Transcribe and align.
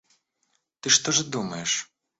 Ты 0.79 0.89
что 0.89 1.11
же 1.11 1.23
думаешь? 1.23 1.91